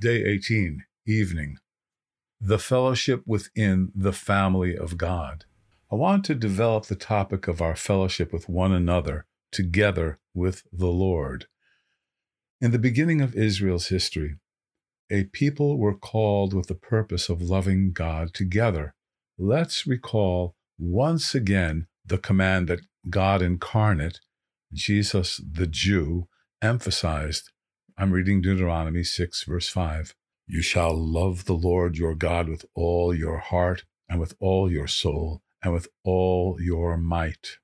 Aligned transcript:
Day 0.00 0.22
18, 0.22 0.84
evening. 1.08 1.56
The 2.40 2.60
fellowship 2.60 3.24
within 3.26 3.90
the 3.96 4.12
family 4.12 4.76
of 4.76 4.96
God. 4.96 5.44
I 5.90 5.96
want 5.96 6.24
to 6.26 6.36
develop 6.36 6.86
the 6.86 6.94
topic 6.94 7.48
of 7.48 7.60
our 7.60 7.74
fellowship 7.74 8.32
with 8.32 8.48
one 8.48 8.70
another 8.70 9.26
together 9.50 10.20
with 10.34 10.62
the 10.72 10.86
Lord. 10.86 11.46
In 12.60 12.70
the 12.70 12.78
beginning 12.78 13.20
of 13.20 13.34
Israel's 13.34 13.88
history, 13.88 14.36
a 15.10 15.24
people 15.24 15.78
were 15.78 15.98
called 15.98 16.54
with 16.54 16.68
the 16.68 16.76
purpose 16.76 17.28
of 17.28 17.42
loving 17.42 17.90
God 17.90 18.32
together. 18.32 18.94
Let's 19.36 19.84
recall 19.84 20.54
once 20.78 21.34
again 21.34 21.88
the 22.06 22.18
command 22.18 22.68
that 22.68 22.86
God 23.10 23.42
incarnate, 23.42 24.20
Jesus 24.72 25.40
the 25.44 25.66
Jew, 25.66 26.28
emphasized 26.62 27.50
I'm 28.00 28.12
reading 28.12 28.40
Deuteronomy 28.40 29.02
6, 29.02 29.42
verse 29.42 29.68
5. 29.68 30.14
You 30.46 30.62
shall 30.62 30.94
love 30.94 31.46
the 31.46 31.56
Lord 31.56 31.96
your 31.96 32.14
God 32.14 32.48
with 32.48 32.64
all 32.76 33.12
your 33.12 33.38
heart, 33.38 33.82
and 34.08 34.20
with 34.20 34.36
all 34.38 34.70
your 34.70 34.86
soul, 34.86 35.42
and 35.64 35.72
with 35.72 35.88
all 36.04 36.58
your 36.60 36.96
might. 36.96 37.58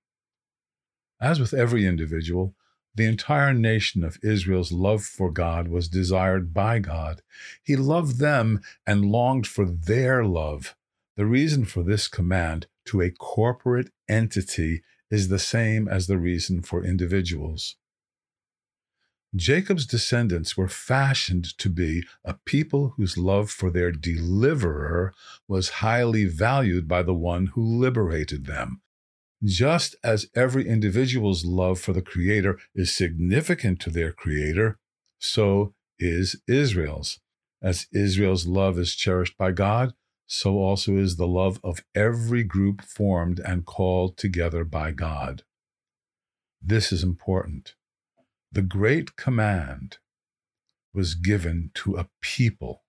As 1.20 1.38
with 1.38 1.54
every 1.54 1.86
individual, 1.86 2.56
the 2.96 3.04
entire 3.04 3.54
nation 3.54 4.02
of 4.02 4.18
Israel's 4.24 4.72
love 4.72 5.04
for 5.04 5.30
God 5.30 5.68
was 5.68 5.88
desired 5.88 6.52
by 6.52 6.80
God. 6.80 7.22
He 7.62 7.76
loved 7.76 8.18
them 8.18 8.60
and 8.84 9.04
longed 9.04 9.46
for 9.46 9.64
their 9.64 10.24
love. 10.24 10.74
The 11.16 11.26
reason 11.26 11.64
for 11.64 11.84
this 11.84 12.08
command 12.08 12.66
to 12.86 13.00
a 13.00 13.12
corporate 13.12 13.92
entity 14.08 14.82
is 15.12 15.28
the 15.28 15.38
same 15.38 15.86
as 15.86 16.08
the 16.08 16.18
reason 16.18 16.60
for 16.60 16.84
individuals. 16.84 17.76
Jacob's 19.36 19.84
descendants 19.86 20.56
were 20.56 20.68
fashioned 20.68 21.58
to 21.58 21.68
be 21.68 22.04
a 22.24 22.34
people 22.44 22.94
whose 22.96 23.18
love 23.18 23.50
for 23.50 23.70
their 23.70 23.90
deliverer 23.90 25.12
was 25.48 25.80
highly 25.80 26.24
valued 26.24 26.86
by 26.86 27.02
the 27.02 27.14
one 27.14 27.46
who 27.48 27.62
liberated 27.62 28.46
them. 28.46 28.80
Just 29.42 29.96
as 30.04 30.30
every 30.36 30.68
individual's 30.68 31.44
love 31.44 31.80
for 31.80 31.92
the 31.92 32.02
Creator 32.02 32.58
is 32.74 32.94
significant 32.94 33.80
to 33.80 33.90
their 33.90 34.12
Creator, 34.12 34.78
so 35.18 35.74
is 35.98 36.40
Israel's. 36.46 37.18
As 37.60 37.86
Israel's 37.92 38.46
love 38.46 38.78
is 38.78 38.94
cherished 38.94 39.36
by 39.36 39.50
God, 39.50 39.94
so 40.26 40.58
also 40.58 40.96
is 40.96 41.16
the 41.16 41.26
love 41.26 41.58
of 41.64 41.84
every 41.94 42.44
group 42.44 42.82
formed 42.82 43.40
and 43.40 43.66
called 43.66 44.16
together 44.16 44.64
by 44.64 44.92
God. 44.92 45.42
This 46.62 46.92
is 46.92 47.02
important. 47.02 47.74
The 48.54 48.62
great 48.62 49.16
command 49.16 49.98
was 50.92 51.16
given 51.16 51.72
to 51.74 51.96
a 51.96 52.08
people. 52.20 52.84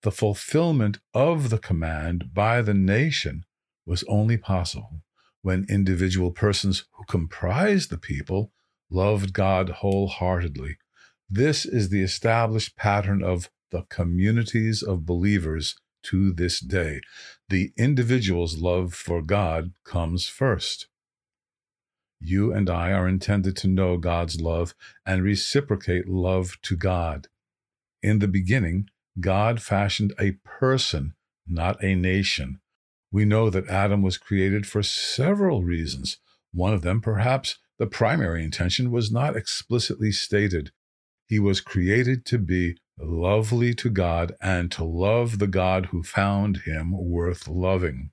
The 0.00 0.10
fulfillment 0.10 0.98
of 1.12 1.50
the 1.50 1.58
command 1.58 2.32
by 2.32 2.62
the 2.62 2.72
nation 2.72 3.44
was 3.84 4.02
only 4.04 4.38
possible 4.38 5.02
when 5.42 5.66
individual 5.68 6.30
persons 6.30 6.86
who 6.92 7.04
comprised 7.04 7.90
the 7.90 7.98
people 7.98 8.50
loved 8.90 9.34
God 9.34 9.68
wholeheartedly. 9.68 10.78
This 11.28 11.66
is 11.66 11.90
the 11.90 12.02
established 12.02 12.74
pattern 12.74 13.22
of 13.22 13.50
the 13.72 13.82
communities 13.90 14.82
of 14.82 15.04
believers 15.04 15.76
to 16.04 16.32
this 16.32 16.60
day. 16.60 17.02
The 17.50 17.72
individual's 17.76 18.56
love 18.56 18.94
for 18.94 19.20
God 19.20 19.72
comes 19.84 20.28
first. 20.28 20.86
You 22.24 22.52
and 22.52 22.70
I 22.70 22.92
are 22.92 23.08
intended 23.08 23.56
to 23.56 23.68
know 23.68 23.96
God's 23.96 24.40
love 24.40 24.76
and 25.04 25.24
reciprocate 25.24 26.08
love 26.08 26.56
to 26.62 26.76
God. 26.76 27.26
In 28.00 28.20
the 28.20 28.28
beginning, 28.28 28.88
God 29.18 29.60
fashioned 29.60 30.12
a 30.20 30.32
person, 30.44 31.14
not 31.48 31.82
a 31.82 31.96
nation. 31.96 32.60
We 33.10 33.24
know 33.24 33.50
that 33.50 33.68
Adam 33.68 34.02
was 34.02 34.18
created 34.18 34.68
for 34.68 34.84
several 34.84 35.64
reasons. 35.64 36.18
One 36.52 36.72
of 36.72 36.82
them, 36.82 37.00
perhaps 37.00 37.58
the 37.78 37.88
primary 37.88 38.44
intention, 38.44 38.92
was 38.92 39.10
not 39.10 39.36
explicitly 39.36 40.12
stated. 40.12 40.70
He 41.26 41.40
was 41.40 41.60
created 41.60 42.24
to 42.26 42.38
be 42.38 42.76
lovely 42.98 43.74
to 43.74 43.90
God 43.90 44.36
and 44.40 44.70
to 44.70 44.84
love 44.84 45.40
the 45.40 45.48
God 45.48 45.86
who 45.86 46.04
found 46.04 46.58
him 46.58 46.92
worth 46.92 47.48
loving. 47.48 48.12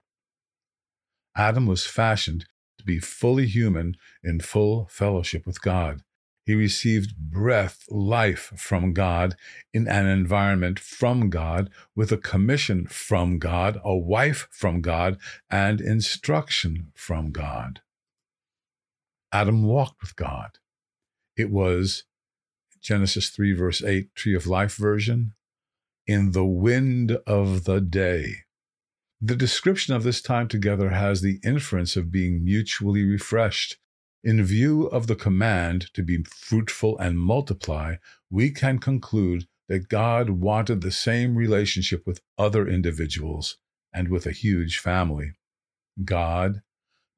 Adam 1.36 1.68
was 1.68 1.86
fashioned 1.86 2.48
be 2.90 3.00
fully 3.00 3.46
human 3.46 3.96
in 4.24 4.40
full 4.40 4.88
fellowship 4.90 5.46
with 5.46 5.62
God. 5.62 6.02
He 6.44 6.56
received 6.56 7.16
breath, 7.16 7.86
life 7.92 8.52
from 8.56 8.94
God 8.94 9.36
in 9.72 9.88
an 9.88 10.08
environment 10.08 10.80
from 10.80 11.30
God, 11.30 11.70
with 11.96 12.12
a 12.12 12.18
commission 12.18 12.88
from 12.88 13.38
God, 13.38 13.80
a 13.84 13.96
wife 13.96 14.48
from 14.50 14.82
God, 14.82 15.20
and 15.52 15.80
instruction 15.80 16.92
from 16.96 17.32
God. 17.32 17.82
Adam 19.32 19.62
walked 19.64 20.02
with 20.02 20.16
God. 20.16 20.58
It 21.38 21.52
was 21.52 22.06
Genesis 22.82 23.30
3, 23.30 23.54
verse 23.54 23.84
8, 23.84 24.16
Tree 24.16 24.34
of 24.34 24.48
Life 24.48 24.76
version, 24.76 25.34
in 26.08 26.32
the 26.32 26.46
wind 26.46 27.12
of 27.28 27.66
the 27.66 27.82
day. 27.82 28.46
The 29.22 29.36
description 29.36 29.94
of 29.94 30.04
this 30.04 30.22
time 30.22 30.48
together 30.48 30.92
has 30.92 31.22
the 31.22 31.40
inference 31.44 31.98
of 31.98 32.12
being 32.12 32.44
mutually 32.44 33.04
refreshed. 33.04 33.78
In 34.24 34.42
view 34.44 34.86
of 34.88 35.08
the 35.08 35.16
command 35.16 35.94
to 35.94 36.04
be 36.04 36.24
fruitful 36.24 36.98
and 37.00 37.20
multiply, 37.20 37.96
we 38.30 38.50
can 38.52 38.80
conclude 38.80 39.46
that 39.68 39.90
God 39.90 40.30
wanted 40.30 40.82
the 40.82 40.92
same 40.92 41.36
relationship 41.36 42.08
with 42.08 42.22
other 42.38 42.66
individuals 42.66 43.58
and 43.94 44.08
with 44.08 44.26
a 44.26 44.32
huge 44.32 44.78
family. 44.80 45.34
God, 46.06 46.62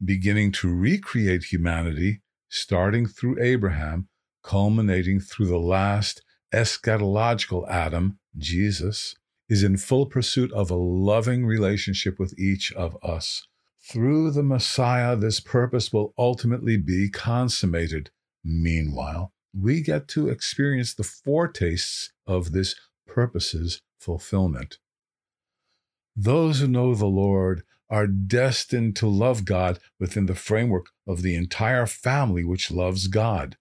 beginning 0.03 0.51
to 0.53 0.73
recreate 0.73 1.45
humanity, 1.45 2.21
starting 2.49 3.05
through 3.05 3.41
Abraham, 3.41 4.07
culminating 4.43 5.19
through 5.19 5.47
the 5.47 5.59
last 5.59 6.23
eschatological 6.51 7.69
Adam, 7.69 8.17
Jesus, 8.37 9.15
is 9.51 9.63
in 9.63 9.75
full 9.75 10.05
pursuit 10.05 10.49
of 10.53 10.71
a 10.71 10.75
loving 10.75 11.45
relationship 11.45 12.17
with 12.17 12.33
each 12.39 12.71
of 12.71 12.95
us. 13.03 13.45
Through 13.83 14.31
the 14.31 14.43
Messiah, 14.43 15.17
this 15.17 15.41
purpose 15.41 15.91
will 15.91 16.13
ultimately 16.17 16.77
be 16.77 17.09
consummated. 17.09 18.11
Meanwhile, 18.45 19.33
we 19.53 19.81
get 19.81 20.07
to 20.09 20.29
experience 20.29 20.93
the 20.93 21.03
foretastes 21.03 22.13
of 22.25 22.53
this 22.53 22.75
purpose's 23.05 23.81
fulfillment. 23.99 24.77
Those 26.15 26.61
who 26.61 26.67
know 26.67 26.95
the 26.95 27.05
Lord 27.07 27.63
are 27.89 28.07
destined 28.07 28.95
to 28.95 29.07
love 29.07 29.43
God 29.43 29.79
within 29.99 30.27
the 30.27 30.33
framework 30.35 30.91
of 31.05 31.23
the 31.23 31.35
entire 31.35 31.85
family 31.85 32.45
which 32.45 32.71
loves 32.71 33.07
God. 33.07 33.57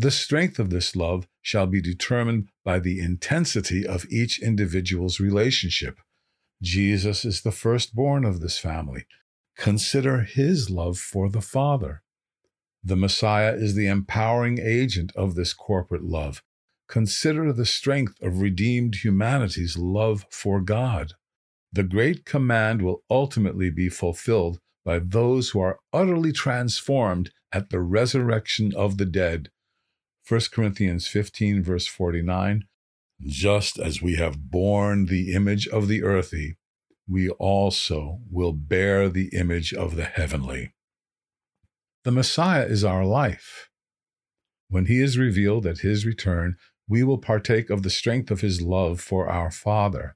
The 0.00 0.10
strength 0.10 0.58
of 0.58 0.70
this 0.70 0.96
love 0.96 1.28
shall 1.42 1.66
be 1.66 1.82
determined 1.82 2.48
by 2.64 2.78
the 2.78 3.00
intensity 3.00 3.86
of 3.86 4.06
each 4.08 4.40
individual's 4.40 5.20
relationship. 5.20 5.98
Jesus 6.62 7.26
is 7.26 7.42
the 7.42 7.52
firstborn 7.52 8.24
of 8.24 8.40
this 8.40 8.56
family. 8.56 9.04
Consider 9.58 10.22
his 10.22 10.70
love 10.70 10.96
for 10.96 11.28
the 11.28 11.42
Father. 11.42 12.00
The 12.82 12.96
Messiah 12.96 13.52
is 13.52 13.74
the 13.74 13.88
empowering 13.88 14.58
agent 14.58 15.12
of 15.16 15.34
this 15.34 15.52
corporate 15.52 16.04
love. 16.04 16.42
Consider 16.88 17.52
the 17.52 17.66
strength 17.66 18.14
of 18.22 18.40
redeemed 18.40 19.04
humanity's 19.04 19.76
love 19.76 20.24
for 20.30 20.62
God. 20.62 21.12
The 21.70 21.84
great 21.84 22.24
command 22.24 22.80
will 22.80 23.02
ultimately 23.10 23.68
be 23.68 23.90
fulfilled 23.90 24.60
by 24.82 24.98
those 24.98 25.50
who 25.50 25.60
are 25.60 25.78
utterly 25.92 26.32
transformed 26.32 27.32
at 27.52 27.68
the 27.68 27.80
resurrection 27.80 28.72
of 28.74 28.96
the 28.96 29.04
dead 29.04 29.50
1 30.30 30.40
Corinthians 30.52 31.08
15, 31.08 31.60
verse 31.60 31.88
49 31.88 32.62
Just 33.20 33.80
as 33.80 34.00
we 34.00 34.14
have 34.14 34.48
borne 34.48 35.06
the 35.06 35.32
image 35.32 35.66
of 35.66 35.88
the 35.88 36.04
earthy, 36.04 36.56
we 37.08 37.28
also 37.30 38.20
will 38.30 38.52
bear 38.52 39.08
the 39.08 39.30
image 39.32 39.74
of 39.74 39.96
the 39.96 40.04
heavenly. 40.04 40.72
The 42.04 42.12
Messiah 42.12 42.64
is 42.64 42.84
our 42.84 43.04
life. 43.04 43.70
When 44.68 44.86
he 44.86 45.00
is 45.00 45.18
revealed 45.18 45.66
at 45.66 45.78
his 45.78 46.06
return, 46.06 46.54
we 46.88 47.02
will 47.02 47.18
partake 47.18 47.68
of 47.68 47.82
the 47.82 47.90
strength 47.90 48.30
of 48.30 48.40
his 48.40 48.62
love 48.62 49.00
for 49.00 49.28
our 49.28 49.50
Father. 49.50 50.14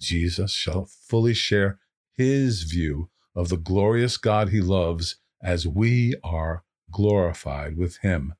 Jesus 0.00 0.52
shall 0.52 0.88
fully 1.06 1.34
share 1.34 1.78
his 2.16 2.64
view 2.64 3.10
of 3.36 3.50
the 3.50 3.56
glorious 3.56 4.16
God 4.16 4.48
he 4.48 4.60
loves 4.60 5.20
as 5.40 5.64
we 5.64 6.14
are 6.24 6.64
glorified 6.90 7.76
with 7.76 7.98
him. 7.98 8.34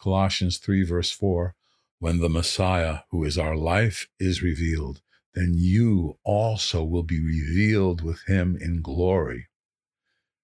Colossians 0.00 0.58
3, 0.58 0.82
verse 0.84 1.10
4 1.10 1.54
When 1.98 2.20
the 2.20 2.28
Messiah, 2.30 3.00
who 3.10 3.22
is 3.24 3.36
our 3.36 3.56
life, 3.56 4.08
is 4.18 4.42
revealed, 4.42 5.02
then 5.34 5.52
you 5.54 6.18
also 6.24 6.82
will 6.82 7.02
be 7.02 7.20
revealed 7.20 8.02
with 8.02 8.22
him 8.26 8.56
in 8.60 8.80
glory. 8.80 9.48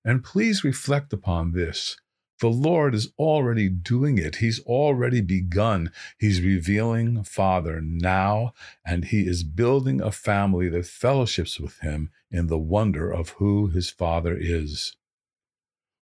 And 0.05 0.23
please 0.23 0.63
reflect 0.63 1.13
upon 1.13 1.53
this. 1.53 1.97
The 2.41 2.49
Lord 2.49 2.95
is 2.95 3.13
already 3.19 3.71
doing 3.71 4.19
it. 4.19 4.37
He's 4.37 4.61
already 4.61 5.23
begun. 5.23 5.91
He's 6.19 6.43
revealing 6.43 7.23
Father 7.25 7.81
now, 7.81 8.53
and 8.85 9.07
He 9.07 9.27
is 9.27 9.43
building 9.43 10.03
a 10.03 10.13
family 10.13 10.69
that 10.69 10.85
fellowships 10.85 11.59
with 11.59 11.79
Him 11.79 12.11
in 12.31 12.49
the 12.49 12.59
wonder 12.59 13.11
of 13.11 13.31
who 13.31 13.69
His 13.69 13.89
Father 13.89 14.37
is. 14.39 14.95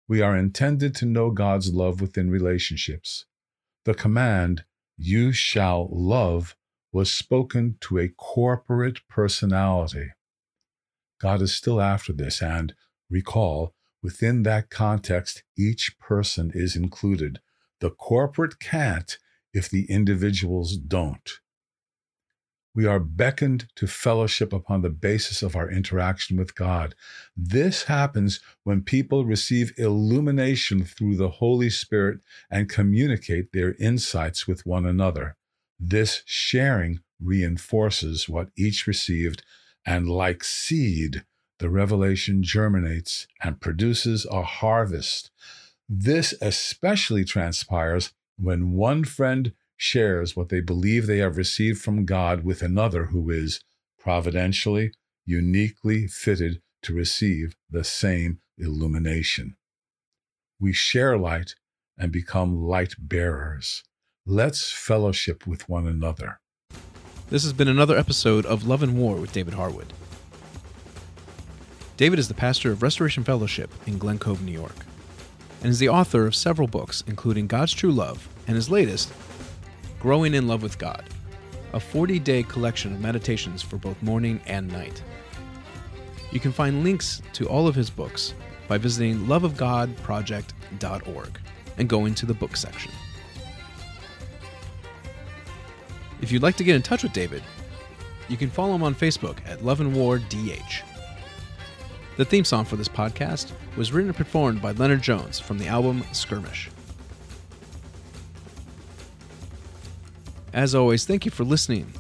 We 0.09 0.21
are 0.21 0.37
intended 0.37 0.97
to 0.97 1.07
know 1.07 1.31
God's 1.31 1.73
love 1.73 2.01
within 2.01 2.31
relationships. 2.31 3.27
The 3.85 3.95
command, 3.95 4.65
You 4.97 5.33
shall 5.33 5.89
love, 5.91 6.57
was 6.93 7.11
spoken 7.11 7.77
to 7.81 7.99
a 7.99 8.09
corporate 8.09 9.01
personality. 9.09 10.11
God 11.21 11.43
is 11.43 11.55
still 11.55 11.81
after 11.81 12.13
this, 12.13 12.43
and 12.43 12.75
recall, 13.11 13.75
Within 14.05 14.43
that 14.43 14.69
context, 14.69 15.45
each 15.57 15.99
person 15.99 16.53
is 16.55 16.77
included. 16.77 17.41
The 17.81 17.89
corporate 17.89 18.61
can't 18.61 19.17
if 19.55 19.71
the 19.71 19.91
individuals 19.91 20.77
don't. 20.77 21.41
We 22.75 22.87
are 22.87 22.99
beckoned 22.99 23.69
to 23.77 23.87
fellowship 23.87 24.53
upon 24.53 24.83
the 24.83 24.91
basis 24.91 25.43
of 25.43 25.55
our 25.55 25.71
interaction 25.71 26.37
with 26.37 26.57
God. 26.57 26.97
This 27.37 27.85
happens 27.85 28.41
when 28.65 28.83
people 28.83 29.25
receive 29.25 29.73
illumination 29.79 30.85
through 30.85 31.17
the 31.17 31.29
Holy 31.29 31.71
Spirit 31.71 32.21
and 32.51 32.69
communicate 32.69 33.53
their 33.53 33.75
insights 33.75 34.49
with 34.49 34.67
one 34.67 34.87
another. 34.87 35.37
This 35.79 36.23
sharing 36.27 37.01
reinforces 37.21 38.29
what 38.29 38.51
each 38.57 38.87
received, 38.87 39.43
and 39.87 40.09
like 40.09 40.43
seed, 40.43 41.25
the 41.59 41.71
revelation 41.71 42.43
germinates 42.43 43.29
and 43.43 43.61
produces 43.61 44.27
a 44.27 44.43
harvest. 44.43 45.31
This 45.89 46.35
especially 46.41 47.25
transpires 47.25 48.13
when 48.37 48.73
one 48.73 49.05
friend 49.05 49.53
shares 49.77 50.37
what 50.37 50.49
they 50.49 50.61
believe 50.61 51.07
they 51.07 51.19
have 51.19 51.37
received 51.37 51.81
from 51.81 52.05
God 52.05 52.45
with 52.45 52.63
another 52.63 53.07
who 53.07 53.31
is 53.31 53.61
providentially, 53.99 54.93
uniquely 55.25 56.07
fitted 56.07 56.61
to 56.83 56.95
receive 56.95 57.57
the 57.71 57.85
same 57.85 58.39
illumination. 58.59 59.57
We 60.61 60.73
share 60.73 61.17
light 61.19 61.55
and 61.99 62.13
become 62.13 62.63
light 62.63 62.95
bearers. 62.99 63.83
Let's 64.27 64.71
fellowship 64.71 65.47
with 65.47 65.69
one 65.69 65.87
another. 65.87 66.41
This 67.31 67.43
has 67.43 67.53
been 67.53 67.69
another 67.69 67.97
episode 67.97 68.47
of 68.47 68.67
Love 68.67 68.83
and 68.83 68.97
War 68.99 69.17
with 69.17 69.33
David 69.33 69.55
Harwood. 69.55 69.93
David 71.97 72.19
is 72.19 72.29
the 72.29 72.35
pastor 72.35 72.73
of 72.73 72.83
Restoration 72.83 73.25
Fellowship 73.25 73.71
in 73.87 73.99
Glen 73.99 74.19
Cove, 74.19 74.43
New 74.43 74.53
York, 74.53 74.77
and 75.61 75.71
is 75.71 75.79
the 75.79 75.89
author 75.89 76.27
of 76.27 76.35
several 76.35 76.69
books, 76.69 77.05
including 77.07 77.47
God's 77.47 77.73
True 77.73 77.93
Love 77.93 78.29
and 78.47 78.57
his 78.57 78.69
latest, 78.69 79.13
Growing 80.05 80.35
in 80.35 80.47
Love 80.47 80.63
with 80.63 80.77
God, 80.77 81.03
a 81.73 81.81
40 81.81 82.19
day 82.19 82.43
collection 82.43 82.93
of 82.93 83.01
meditations 83.01 83.63
for 83.63 83.79
both 83.79 84.03
morning 84.03 84.39
and 84.45 84.71
night. 84.71 85.03
You 86.31 86.41
can 86.41 86.53
find 86.53 86.85
links 86.85 87.23
to 87.33 87.49
all 87.49 87.67
of 87.67 87.75
his 87.75 87.89
books 87.89 88.35
by 88.69 88.77
visiting 88.77 89.21
loveofgodproject.org 89.21 91.39
and 91.79 91.89
going 91.89 92.15
to 92.17 92.27
the 92.27 92.35
book 92.35 92.55
section. 92.55 92.93
If 96.21 96.31
you'd 96.31 96.43
like 96.43 96.57
to 96.57 96.65
get 96.65 96.77
in 96.77 96.83
touch 96.83 97.03
with 97.03 97.15
David, 97.15 97.43
you 98.29 98.37
can 98.37 98.51
follow 98.51 98.75
him 98.75 98.83
on 98.83 98.95
Facebook 98.95 99.39
at 99.47 99.65
Love 99.65 99.81
and 99.81 99.97
War 99.97 100.19
DH. 100.19 100.83
The 102.19 102.27
theme 102.27 102.45
song 102.45 102.67
for 102.67 102.77
this 102.77 102.91
podcast 102.91 103.53
was 103.79 103.91
written 103.91 104.11
and 104.11 104.19
performed 104.19 104.61
by 104.61 104.73
Leonard 104.73 105.01
Jones 105.01 105.41
from 105.41 105.59
the 105.59 105.69
album 105.69 106.05
Skirmish. 106.13 106.69
As 110.55 110.73
always, 110.73 111.05
thank 111.05 111.25
you 111.25 111.33
for 111.33 111.43
listening, 111.43 111.93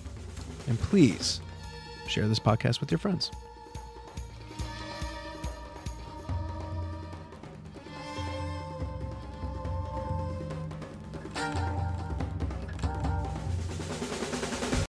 and 0.68 0.78
please 0.78 1.40
share 2.06 2.28
this 2.28 2.38
podcast 2.38 2.78
with 2.78 2.88
your 2.88 3.00
friends. 3.00 3.32